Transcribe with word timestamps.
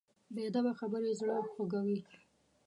بې 0.33 0.41
ادبه 0.49 0.71
خبرې 0.79 1.11
زړه 1.19 1.35
خوږوي. 1.51 1.99